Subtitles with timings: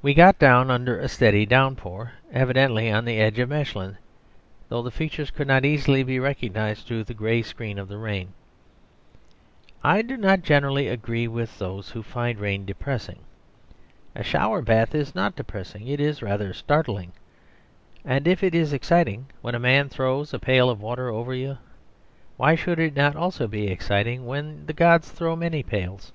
[0.00, 3.98] We got down, under a steady downpour, evidently on the edge of Mechlin,
[4.70, 8.32] though the features could not easily be recognised through the grey screen of the rain.
[9.84, 13.18] I do not generally agree with those who find rain depressing.
[14.14, 17.12] A shower bath is not depressing; it is rather startling.
[18.06, 21.58] And if it is exciting when a man throws a pail of water over you,
[22.38, 26.12] why should it not also be exciting when the gods throw many pails?